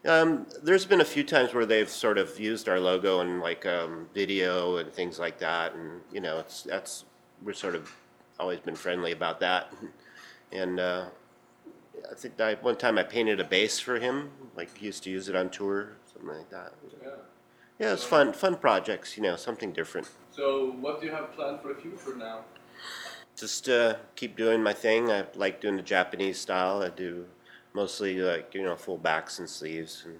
um, 0.05 0.47
there's 0.63 0.85
been 0.85 1.01
a 1.01 1.05
few 1.05 1.23
times 1.23 1.55
where 1.55 1.65
they've 1.65 1.89
sort 1.89 2.19
of 2.19 2.39
used 2.39 2.69
our 2.69 2.81
logo 2.81 3.21
in 3.21 3.41
like 3.41 3.65
um, 3.65 4.09
video 4.13 4.79
and 4.79 4.93
things 4.93 5.21
like 5.21 5.39
that, 5.39 5.75
and 5.75 6.01
you 6.13 6.21
know, 6.21 6.41
it's 6.41 6.63
that's 6.63 7.05
we're 7.45 7.53
sort 7.53 7.77
of 7.77 7.95
always 8.41 8.59
been 8.59 8.77
friendly 8.77 9.13
about 9.13 9.41
that, 9.41 9.73
and. 10.53 10.81
Uh, 10.81 11.05
I 12.11 12.15
think 12.15 12.41
I, 12.41 12.55
one 12.55 12.77
time 12.77 12.99
I 12.99 13.05
painted 13.05 13.39
a 13.39 13.45
bass 13.45 13.79
for 13.79 13.99
him, 13.99 14.31
like 14.57 14.77
he 14.77 14.87
used 14.87 15.05
to 15.05 15.11
use 15.11 15.29
it 15.29 15.37
on 15.37 15.51
tour, 15.51 15.93
something 16.13 16.37
like 16.37 16.51
that. 16.51 16.73
Yeah. 17.01 17.11
Yeah, 17.83 17.95
it's 17.95 18.05
fun, 18.05 18.33
fun 18.33 18.59
projects, 18.59 19.17
you 19.17 19.25
know, 19.25 19.35
something 19.35 19.73
different. 19.73 20.09
So 20.31 20.77
what 20.81 21.01
do 21.01 21.07
you 21.09 21.13
have 21.13 21.33
planned 21.33 21.61
for 21.63 21.75
the 21.75 21.81
future 21.81 22.15
now? 22.17 22.45
Just 23.37 23.69
uh, 23.69 23.97
keep 24.15 24.37
doing 24.37 24.63
my 24.63 24.73
thing. 24.73 25.11
I 25.11 25.25
like 25.35 25.61
doing 25.61 25.77
the 25.79 25.83
Japanese 25.83 26.39
style. 26.39 26.81
I 26.81 26.91
do 26.91 27.27
mostly 27.75 28.19
like 28.19 28.55
you 28.55 28.63
know 28.63 28.77
full 28.77 28.99
backs 28.99 29.41
and 29.41 29.51
sleeves, 29.51 30.05
and 30.07 30.17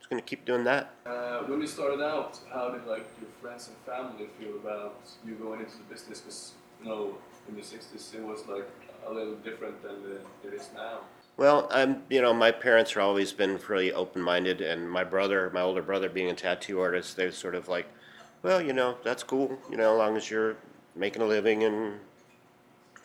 just 0.00 0.10
gonna 0.10 0.22
keep 0.22 0.44
doing 0.44 0.64
that. 0.64 0.92
Uh, 1.06 1.44
when 1.46 1.60
you 1.60 1.68
started 1.68 2.02
out, 2.02 2.36
how 2.52 2.70
did 2.70 2.84
like 2.84 3.06
your 3.20 3.30
friends 3.40 3.68
and 3.68 3.76
family 3.86 4.26
feel 4.36 4.56
about 4.56 4.98
you 5.24 5.34
going 5.34 5.60
into 5.60 5.76
the 5.76 5.84
business? 5.84 6.18
Because 6.20 6.52
you 6.82 6.88
know, 6.88 7.14
in 7.48 7.54
the 7.54 7.62
'60s, 7.62 8.12
it 8.12 8.24
was 8.24 8.40
like 8.48 8.68
a 9.06 9.12
little 9.12 9.36
different 9.36 9.80
than 9.84 10.02
the, 10.02 10.16
it 10.48 10.52
is 10.52 10.70
now. 10.74 11.02
Well, 11.38 11.68
I'm, 11.70 12.02
you 12.10 12.20
know, 12.20 12.34
my 12.34 12.50
parents 12.50 12.94
have 12.94 13.04
always 13.04 13.32
been 13.32 13.60
really 13.68 13.92
open-minded, 13.92 14.60
and 14.60 14.90
my 14.90 15.04
brother, 15.04 15.48
my 15.54 15.60
older 15.60 15.82
brother, 15.82 16.08
being 16.08 16.30
a 16.30 16.34
tattoo 16.34 16.80
artist, 16.80 17.16
they're 17.16 17.30
sort 17.30 17.54
of 17.54 17.68
like, 17.68 17.86
well, 18.42 18.60
you 18.60 18.72
know, 18.72 18.96
that's 19.04 19.22
cool, 19.22 19.56
you 19.70 19.76
know, 19.76 19.92
as 19.92 19.98
long 19.98 20.16
as 20.16 20.28
you're 20.28 20.56
making 20.96 21.22
a 21.22 21.24
living, 21.24 21.62
and 21.62 22.00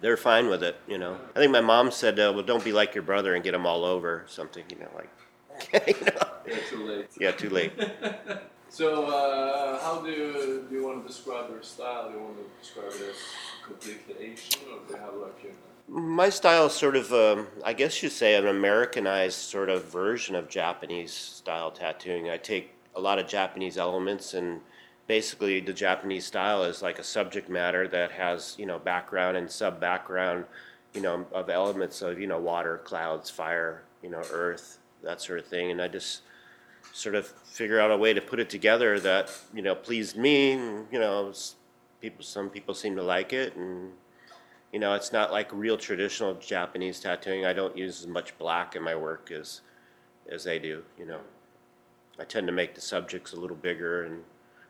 they're 0.02 0.18
fine 0.18 0.50
with 0.50 0.64
it, 0.64 0.76
you 0.88 0.98
know. 0.98 1.20
I 1.36 1.40
think 1.40 1.52
my 1.52 1.62
mom 1.62 1.92
said, 1.92 2.20
uh, 2.20 2.32
well, 2.34 2.44
don't 2.44 2.64
be 2.64 2.72
like 2.72 2.96
your 2.96 3.04
brother 3.04 3.36
and 3.36 3.44
get 3.44 3.54
him 3.54 3.68
all 3.68 3.86
over, 3.86 4.24
something, 4.28 4.64
you 4.68 4.80
know, 4.80 4.90
like, 4.96 5.88
you 5.88 6.06
know. 6.06 6.28
Yeah, 6.48 6.60
too 6.72 6.88
late. 6.88 7.08
Yeah, 7.20 7.32
too 7.32 7.50
late. 7.50 7.74
So, 8.70 9.06
uh, 9.06 9.80
how 9.84 10.02
do 10.02 10.10
you, 10.10 10.66
do 10.68 10.76
you 10.76 10.84
want 10.84 11.04
to 11.04 11.08
describe 11.08 11.48
your 11.52 11.62
style? 11.62 12.10
Do 12.10 12.18
you 12.18 12.24
want 12.24 12.38
to 12.38 12.44
describe 12.60 12.88
it 12.88 13.12
as 13.12 13.18
completely 13.64 14.16
Asian, 14.20 14.62
or 14.64 14.80
do 14.88 14.94
you 14.94 15.00
have 15.00 15.14
like 15.14 15.44
a 15.44 15.73
My 15.88 16.30
style 16.30 16.68
is 16.68 16.74
sort 16.74 16.96
of, 16.96 17.12
um, 17.12 17.48
I 17.64 17.74
guess 17.74 18.02
you'd 18.02 18.12
say, 18.12 18.36
an 18.36 18.48
Americanized 18.48 19.38
sort 19.38 19.70
of 19.70 19.86
version 19.86 20.36
of 20.36 20.50
Japanese 20.50 21.12
style 21.14 21.72
tattooing. 21.72 22.30
I 22.30 22.38
take 22.38 22.74
a 22.96 23.02
lot 23.02 23.20
of 23.20 23.28
Japanese 23.28 23.78
elements, 23.78 24.34
and 24.34 24.62
basically, 25.08 25.60
the 25.60 25.74
Japanese 25.74 26.26
style 26.26 26.64
is 26.64 26.82
like 26.82 27.00
a 27.00 27.04
subject 27.04 27.50
matter 27.50 27.88
that 27.90 28.12
has, 28.12 28.56
you 28.58 28.66
know, 28.66 28.80
background 28.80 29.36
and 29.36 29.52
sub 29.52 29.80
background, 29.80 30.46
you 30.94 31.02
know, 31.02 31.26
of 31.34 31.50
elements 31.50 32.02
of, 32.02 32.20
you 32.20 32.28
know, 32.28 32.40
water, 32.40 32.80
clouds, 32.86 33.30
fire, 33.30 33.84
you 34.02 34.10
know, 34.10 34.22
earth, 34.32 34.80
that 35.04 35.20
sort 35.22 35.40
of 35.40 35.46
thing. 35.46 35.72
And 35.72 35.82
I 35.82 35.90
just 35.90 36.22
sort 36.94 37.16
of 37.16 37.28
figure 37.28 37.80
out 37.80 37.92
a 37.92 37.98
way 37.98 38.14
to 38.14 38.22
put 38.22 38.40
it 38.40 38.50
together 38.50 39.00
that, 39.02 39.30
you 39.54 39.62
know, 39.62 39.76
pleased 39.76 40.16
me. 40.16 40.52
You 40.52 40.86
know, 40.92 41.34
people, 42.00 42.24
some 42.24 42.50
people 42.50 42.74
seem 42.74 42.96
to 42.96 43.04
like 43.04 43.34
it, 43.34 43.56
and 43.58 43.92
you 44.74 44.80
know, 44.80 44.94
it's 44.96 45.14
not 45.14 45.32
like 45.32 45.50
real 45.54 45.78
traditional 45.78 46.34
Japanese 46.36 47.00
tattooing. 47.00 47.46
I 47.46 47.54
don't 47.54 47.78
use 47.78 48.02
as 48.02 48.08
much 48.08 48.38
black 48.38 48.76
in 48.76 48.84
my 48.84 48.96
work 48.96 49.32
as 49.32 49.62
as 50.32 50.44
they 50.46 50.60
do. 50.60 50.84
You 51.00 51.06
know, 51.06 51.22
I 52.20 52.24
tend 52.26 52.48
to 52.48 52.54
make 52.54 52.76
the 52.76 52.82
subjects 52.82 53.34
a 53.34 53.40
little 53.40 53.56
bigger 53.58 54.04
and 54.04 54.24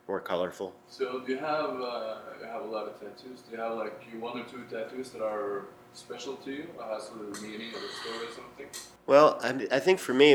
more 0.08 0.20
colorful. 0.20 0.74
So 0.88 1.20
do 1.20 1.32
you 1.32 1.38
have 1.38 1.80
uh, 1.80 2.16
you 2.40 2.46
have 2.46 2.62
a 2.62 2.66
lot 2.66 2.86
of 2.88 3.00
tattoos? 3.00 3.42
Do 3.42 3.52
you 3.52 3.58
have 3.60 3.76
like 3.76 4.02
one 4.18 4.40
or 4.40 4.44
two 4.44 4.64
tattoos 4.70 5.10
that 5.10 5.22
are 5.22 5.66
special 5.92 6.36
to 6.36 6.50
you, 6.50 6.68
or 6.78 6.84
has 6.94 7.10
a 7.10 7.40
meaning 7.42 7.72
or 7.74 7.78
a 7.78 7.92
story 8.02 8.26
or 8.26 8.32
something? 8.32 8.66
Well, 9.06 9.38
I, 9.42 9.76
I 9.76 9.80
think 9.80 9.98
for 9.98 10.14
me, 10.14 10.34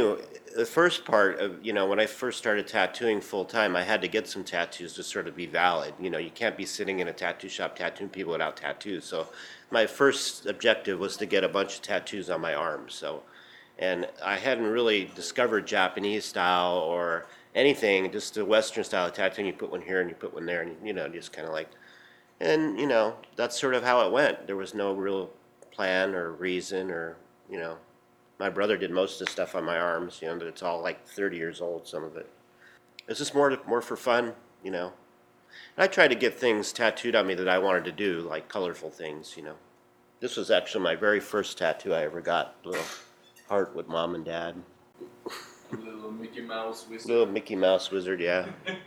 the 0.56 0.66
first 0.66 1.06
part 1.06 1.40
of 1.40 1.64
you 1.66 1.74
know 1.74 1.88
when 1.88 2.00
I 2.00 2.06
first 2.06 2.38
started 2.38 2.68
tattooing 2.68 3.22
full 3.22 3.46
time, 3.46 3.76
I 3.76 3.84
had 3.84 4.02
to 4.02 4.08
get 4.08 4.28
some 4.28 4.44
tattoos 4.44 4.94
to 4.94 5.04
sort 5.04 5.28
of 5.28 5.36
be 5.36 5.46
valid. 5.48 5.94
You 6.00 6.10
know, 6.10 6.18
you 6.20 6.30
can't 6.32 6.58
be 6.58 6.66
sitting 6.66 7.00
in 7.00 7.08
a 7.08 7.14
tattoo 7.14 7.50
shop 7.50 7.76
tattooing 7.76 8.10
people 8.10 8.32
without 8.34 8.58
tattoos. 8.58 9.06
So 9.06 9.28
my 9.72 9.86
first 9.86 10.46
objective 10.46 11.00
was 11.00 11.18
to 11.18 11.26
get 11.26 11.44
a 11.44 11.50
bunch 11.50 11.76
of 11.76 11.82
tattoos 11.82 12.30
on 12.30 12.42
my 12.42 12.54
arms. 12.54 12.94
So, 12.94 13.24
and 13.78 14.08
I 14.24 14.38
hadn't 14.38 14.66
really 14.66 15.12
discovered 15.16 15.68
Japanese 15.68 16.26
style 16.26 16.78
or 16.78 17.28
anything, 17.56 18.12
just 18.12 18.36
the 18.36 18.46
Western 18.46 18.84
style 18.84 19.08
of 19.08 19.14
tattooing. 19.14 19.48
You 19.48 19.54
put 19.54 19.72
one 19.72 19.82
here 19.82 20.02
and 20.02 20.10
you 20.10 20.16
put 20.16 20.34
one 20.34 20.46
there, 20.46 20.62
and 20.62 20.76
you 20.86 20.94
know, 20.94 21.08
just 21.08 21.34
kind 21.34 21.48
of 21.48 21.54
like, 21.54 21.70
and 22.40 22.80
you 22.80 22.88
know, 22.88 23.16
that's 23.36 23.60
sort 23.60 23.74
of 23.76 23.84
how 23.84 24.06
it 24.06 24.12
went. 24.12 24.48
There 24.48 24.56
was 24.56 24.74
no 24.74 24.94
real 24.94 25.30
plan 25.72 26.14
or 26.14 26.32
reason 26.32 26.92
or 26.92 27.16
you 27.50 27.58
know 27.58 27.78
my 28.40 28.50
brother 28.50 28.78
did 28.78 28.90
most 28.90 29.20
of 29.20 29.28
the 29.28 29.32
stuff 29.32 29.54
on 29.54 29.66
my 29.66 29.78
arms, 29.78 30.20
you 30.22 30.30
know, 30.30 30.38
but 30.38 30.48
it's 30.48 30.64
all 30.64 30.82
like 30.82 31.06
30 31.06 31.38
years 31.38 31.62
old, 31.62 31.86
some 31.86 32.04
of 32.04 32.16
it. 32.16 32.28
It's 33.08 33.20
just 33.20 33.36
more, 33.36 33.56
more 33.68 33.82
for 33.82 33.98
fun, 33.98 34.34
you 34.64 34.72
know. 34.72 34.94
And 35.76 35.84
I 35.84 35.88
tried 35.88 36.10
to 36.10 36.16
get 36.16 36.40
things 36.40 36.72
tattooed 36.74 37.16
on 37.16 37.28
me 37.28 37.36
that 37.36 37.50
I 37.50 37.60
wanted 37.60 37.86
to 37.86 37.92
do, 37.92 38.22
like 38.22 38.48
colorful 38.50 38.90
things, 38.90 39.36
you 39.38 39.44
know. 39.44 39.56
This 40.20 40.36
was 40.36 40.52
actually 40.52 40.84
my 40.84 40.96
very 40.96 41.20
first 41.20 41.58
tattoo 41.58 41.94
I 41.94 42.04
ever 42.04 42.22
got, 42.22 42.56
A 42.66 42.70
little 42.70 42.86
heart 43.48 43.76
with 43.76 43.88
mom 43.88 44.16
and 44.16 44.26
dad. 44.26 44.56
A 45.72 45.76
little 45.76 46.12
Mickey 46.12 46.42
Mouse 46.42 46.88
wizard. 46.90 47.10
Little 47.10 47.26
Mickey 47.28 47.56
Mouse 47.56 47.92
wizard, 47.92 48.20
yeah. 48.20 48.48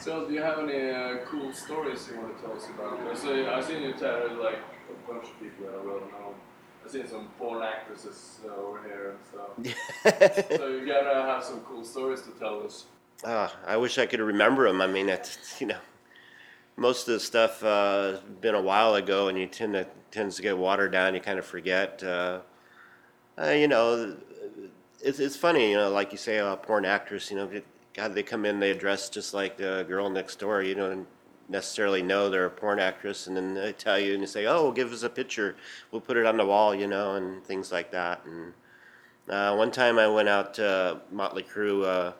So, 0.00 0.26
do 0.26 0.34
you 0.34 0.42
have 0.42 0.58
any 0.58 0.90
uh, 0.90 1.18
cool 1.24 1.52
stories 1.52 2.08
you 2.10 2.20
want 2.20 2.36
to 2.36 2.42
tell 2.42 2.56
us 2.56 2.66
about? 2.68 2.98
I 2.98 3.14
see, 3.14 3.46
I've 3.46 3.64
seen 3.64 3.82
you 3.82 3.92
tattoo 3.92 4.42
like 4.42 4.58
a 4.90 5.12
bunch 5.12 5.28
of 5.28 5.40
people 5.40 5.66
that 5.66 5.74
are 5.76 5.82
well 5.82 6.00
known. 6.00 6.34
I've 6.84 6.90
seen 6.90 7.06
some 7.06 7.28
porn 7.38 7.62
actresses 7.62 8.40
uh, 8.44 8.54
over 8.56 8.82
here 8.82 9.14
and 9.14 9.74
stuff. 10.26 10.48
so 10.48 10.68
you 10.68 10.86
gotta 10.86 11.22
have 11.22 11.44
some 11.44 11.60
cool 11.60 11.84
stories 11.84 12.22
to 12.22 12.30
tell 12.32 12.64
us. 12.64 12.86
Ah, 13.22 13.54
I 13.66 13.76
wish 13.76 13.98
I 13.98 14.06
could 14.06 14.20
remember 14.20 14.66
them. 14.66 14.80
I 14.80 14.86
mean, 14.86 15.08
it's, 15.08 15.60
you 15.60 15.68
know, 15.68 15.78
most 16.76 17.06
of 17.06 17.14
the 17.14 17.20
stuff 17.20 17.62
uh, 17.62 18.18
been 18.40 18.54
a 18.54 18.60
while 18.60 18.94
ago, 18.94 19.28
and 19.28 19.38
you 19.38 19.46
tend 19.46 19.74
to 19.74 19.86
tends 20.10 20.36
to 20.36 20.42
get 20.42 20.58
watered 20.58 20.92
down. 20.92 21.14
You 21.14 21.20
kind 21.20 21.38
of 21.38 21.46
forget. 21.46 22.02
Uh, 22.02 22.40
uh, 23.38 23.50
you 23.50 23.68
know, 23.68 24.16
it's 25.00 25.20
it's 25.20 25.36
funny. 25.36 25.70
You 25.70 25.76
know, 25.76 25.90
like 25.90 26.12
you 26.12 26.18
say, 26.18 26.38
a 26.38 26.56
porn 26.56 26.84
actress. 26.84 27.30
You 27.30 27.36
know, 27.36 27.62
God, 27.94 28.14
they 28.14 28.22
come 28.22 28.44
in, 28.44 28.58
they 28.58 28.74
dress 28.74 29.08
just 29.08 29.34
like 29.34 29.56
the 29.56 29.84
girl 29.88 30.10
next 30.10 30.38
door. 30.38 30.62
You 30.62 30.74
don't 30.74 31.06
necessarily 31.48 32.02
know 32.02 32.28
they're 32.30 32.46
a 32.46 32.50
porn 32.50 32.80
actress, 32.80 33.26
and 33.26 33.36
then 33.36 33.54
they 33.54 33.72
tell 33.72 33.98
you 33.98 34.12
and 34.12 34.20
you 34.20 34.26
say, 34.26 34.46
"Oh, 34.46 34.72
give 34.72 34.92
us 34.92 35.02
a 35.04 35.10
picture. 35.10 35.56
We'll 35.90 36.00
put 36.00 36.16
it 36.16 36.26
on 36.26 36.36
the 36.36 36.46
wall," 36.46 36.74
you 36.74 36.88
know, 36.88 37.14
and 37.14 37.44
things 37.44 37.70
like 37.70 37.92
that. 37.92 38.24
And 38.24 38.52
uh, 39.28 39.54
one 39.54 39.70
time 39.70 39.98
I 39.98 40.08
went 40.08 40.28
out 40.28 40.54
to 40.54 41.00
Motley 41.12 41.44
Crue. 41.44 42.14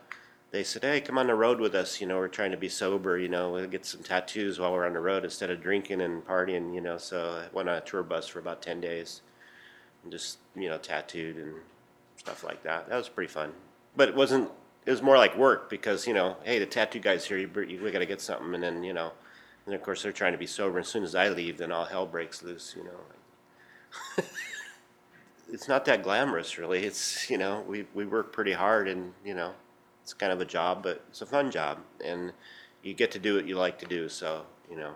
They 0.54 0.62
said, 0.62 0.84
"Hey, 0.84 1.00
come 1.00 1.18
on 1.18 1.26
the 1.26 1.34
road 1.34 1.58
with 1.58 1.74
us. 1.74 2.00
You 2.00 2.06
know, 2.06 2.16
we're 2.16 2.28
trying 2.28 2.52
to 2.52 2.56
be 2.56 2.68
sober. 2.68 3.18
You 3.18 3.28
know, 3.28 3.50
we'll 3.50 3.66
get 3.66 3.84
some 3.84 4.04
tattoos 4.04 4.60
while 4.60 4.72
we're 4.72 4.86
on 4.86 4.92
the 4.92 5.00
road 5.00 5.24
instead 5.24 5.50
of 5.50 5.60
drinking 5.60 6.00
and 6.00 6.24
partying. 6.24 6.72
You 6.72 6.80
know." 6.80 6.96
So 6.96 7.42
I 7.44 7.52
went 7.52 7.68
on 7.68 7.74
a 7.74 7.80
tour 7.80 8.04
bus 8.04 8.28
for 8.28 8.38
about 8.38 8.62
ten 8.62 8.80
days, 8.80 9.22
and 10.04 10.12
just 10.12 10.38
you 10.54 10.68
know, 10.68 10.78
tattooed 10.78 11.38
and 11.38 11.54
stuff 12.18 12.44
like 12.44 12.62
that. 12.62 12.88
That 12.88 12.96
was 12.96 13.08
pretty 13.08 13.32
fun, 13.32 13.52
but 13.96 14.08
it 14.08 14.14
wasn't. 14.14 14.48
It 14.86 14.92
was 14.92 15.02
more 15.02 15.16
like 15.18 15.36
work 15.36 15.68
because 15.68 16.06
you 16.06 16.14
know, 16.14 16.36
hey, 16.44 16.60
the 16.60 16.66
tattoo 16.66 17.00
guy's 17.00 17.24
here. 17.24 17.38
You 17.38 17.50
we 17.82 17.90
got 17.90 17.98
to 17.98 18.06
get 18.06 18.20
something, 18.20 18.54
and 18.54 18.62
then 18.62 18.84
you 18.84 18.92
know, 18.92 19.10
and 19.66 19.74
of 19.74 19.82
course 19.82 20.04
they're 20.04 20.12
trying 20.12 20.34
to 20.34 20.38
be 20.38 20.46
sober. 20.46 20.78
As 20.78 20.86
soon 20.86 21.02
as 21.02 21.16
I 21.16 21.30
leave, 21.30 21.58
then 21.58 21.72
all 21.72 21.86
hell 21.86 22.06
breaks 22.06 22.44
loose. 22.44 22.76
You 22.76 22.84
know. 22.84 24.22
it's 25.52 25.66
not 25.66 25.84
that 25.86 26.04
glamorous, 26.04 26.58
really. 26.58 26.84
It's 26.84 27.28
you 27.28 27.38
know, 27.38 27.64
we 27.66 27.86
we 27.92 28.06
work 28.06 28.32
pretty 28.32 28.52
hard, 28.52 28.86
and 28.86 29.14
you 29.24 29.34
know, 29.34 29.54
it's 30.04 30.12
kind 30.12 30.32
of 30.32 30.40
a 30.40 30.44
job, 30.44 30.82
but 30.82 31.02
it's 31.08 31.22
a 31.22 31.26
fun 31.26 31.50
job, 31.50 31.78
and 32.04 32.32
you 32.82 32.92
get 32.92 33.10
to 33.12 33.18
do 33.18 33.36
what 33.36 33.48
you 33.48 33.56
like 33.56 33.78
to 33.78 33.86
do. 33.86 34.10
So 34.10 34.44
you 34.70 34.76
know, 34.76 34.94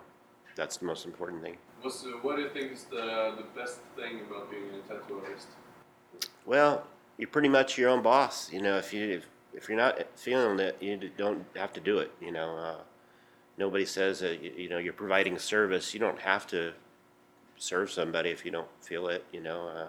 that's 0.55 0.77
the 0.77 0.85
most 0.85 1.05
important 1.05 1.41
thing. 1.41 1.57
What's, 1.81 2.05
uh, 2.05 2.09
what 2.21 2.35
do 2.35 2.43
you 2.43 2.49
think 2.49 2.73
is 2.73 2.83
the, 2.83 3.33
the 3.37 3.45
best 3.59 3.79
thing 3.95 4.21
about 4.29 4.51
being 4.51 4.65
a 4.65 4.87
tattoo 4.87 5.21
artist? 5.25 5.47
Well, 6.45 6.85
you're 7.17 7.27
pretty 7.27 7.49
much 7.49 7.77
your 7.77 7.89
own 7.89 8.03
boss. 8.03 8.53
You 8.53 8.61
know, 8.61 8.77
if 8.77 8.93
you 8.93 9.09
if, 9.09 9.27
if 9.53 9.67
you're 9.67 9.77
not 9.77 9.99
feeling 10.15 10.59
it, 10.59 10.77
you 10.79 11.09
don't 11.17 11.43
have 11.55 11.73
to 11.73 11.79
do 11.79 11.97
it. 11.97 12.11
You 12.21 12.31
know, 12.31 12.55
uh, 12.55 12.81
nobody 13.57 13.85
says 13.85 14.19
that 14.19 14.43
you, 14.43 14.53
you 14.55 14.69
know 14.69 14.77
you're 14.77 14.93
providing 14.93 15.39
service. 15.39 15.91
You 15.91 15.99
don't 15.99 16.19
have 16.19 16.45
to 16.47 16.73
serve 17.57 17.89
somebody 17.89 18.29
if 18.29 18.45
you 18.45 18.51
don't 18.51 18.69
feel 18.81 19.07
it. 19.07 19.25
You 19.33 19.41
know, 19.41 19.67
uh, 19.67 19.87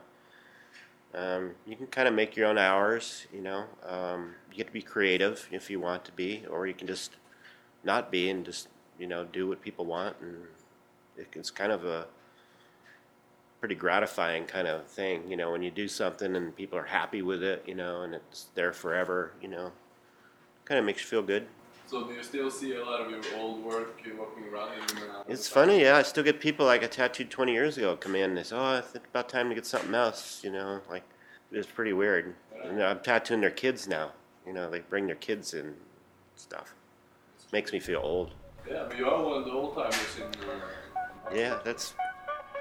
um, 1.14 1.52
you 1.66 1.76
can 1.76 1.86
kind 1.86 2.08
of 2.08 2.14
make 2.14 2.36
your 2.36 2.46
own 2.46 2.58
hours. 2.58 3.26
You 3.32 3.42
know, 3.42 3.64
um, 3.86 4.34
you 4.50 4.56
get 4.56 4.68
to 4.68 4.72
be 4.72 4.82
creative 4.82 5.48
if 5.50 5.70
you 5.70 5.80
want 5.80 6.04
to 6.06 6.12
be, 6.12 6.44
or 6.50 6.66
you 6.66 6.74
can 6.74 6.86
just 6.86 7.16
not 7.84 8.10
be 8.10 8.30
and 8.30 8.44
just 8.44 8.68
you 8.98 9.06
know 9.06 9.24
do 9.24 9.48
what 9.48 9.60
people 9.60 9.84
want, 9.84 10.16
and 10.20 10.36
it, 11.16 11.28
it's 11.34 11.50
kind 11.50 11.72
of 11.72 11.84
a 11.84 12.06
pretty 13.60 13.74
gratifying 13.74 14.46
kind 14.46 14.66
of 14.66 14.86
thing, 14.86 15.30
you 15.30 15.36
know, 15.36 15.52
when 15.52 15.62
you 15.62 15.70
do 15.70 15.86
something 15.86 16.34
and 16.34 16.56
people 16.56 16.78
are 16.78 16.84
happy 16.84 17.20
with 17.20 17.42
it, 17.42 17.62
you 17.66 17.74
know, 17.74 18.02
and 18.02 18.14
it's 18.14 18.46
there 18.54 18.72
forever, 18.72 19.32
you 19.42 19.48
know, 19.48 19.70
kind 20.64 20.78
of 20.78 20.84
makes 20.84 21.02
you 21.02 21.06
feel 21.06 21.22
good. 21.22 21.46
So 21.90 22.04
do 22.06 22.12
you 22.14 22.22
still 22.22 22.52
see 22.52 22.74
a 22.74 22.84
lot 22.84 23.00
of 23.00 23.10
your 23.10 23.20
old 23.36 23.64
work 23.64 24.00
uh, 24.06 24.10
walking 24.16 24.44
around 24.44 24.74
in 24.78 25.32
It's 25.32 25.48
funny, 25.48 25.82
yeah. 25.82 25.96
I 25.96 26.02
still 26.02 26.22
get 26.22 26.38
people 26.38 26.64
like 26.64 26.84
I 26.84 26.86
tattooed 26.86 27.30
20 27.30 27.52
years 27.52 27.78
ago 27.78 27.96
come 27.96 28.14
in 28.14 28.30
and 28.30 28.38
they 28.38 28.44
say, 28.44 28.54
"Oh, 28.54 28.76
I 28.76 28.80
think 28.80 29.06
about 29.06 29.28
time 29.28 29.48
to 29.48 29.56
get 29.56 29.66
something 29.66 29.92
else," 29.92 30.40
you 30.44 30.52
know, 30.52 30.82
like 30.88 31.02
it's 31.50 31.66
pretty 31.66 31.92
weird. 31.92 32.36
And 32.62 32.80
I'm 32.80 33.00
tattooing 33.00 33.40
their 33.40 33.50
kids 33.50 33.88
now, 33.88 34.12
you 34.46 34.52
know, 34.52 34.70
they 34.70 34.78
bring 34.78 35.06
their 35.08 35.16
kids 35.16 35.52
in, 35.52 35.66
and 35.66 35.76
stuff. 36.36 36.74
Makes 37.52 37.72
me 37.72 37.80
feel 37.80 38.02
old. 38.04 38.34
Yeah, 38.70 38.84
but 38.86 38.96
you 38.96 39.08
are 39.08 39.24
one 39.24 39.38
of 39.38 39.44
the 39.44 39.50
old 39.50 39.74
timers 39.74 40.16
in. 40.16 40.26
Uh, 40.48 41.34
Yeah, 41.34 41.58
that's 41.64 41.94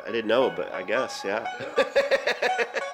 I 0.07 0.11
didn't 0.11 0.27
know, 0.27 0.49
but 0.49 0.73
I 0.73 0.81
guess, 0.81 1.21
yeah. 1.23 1.45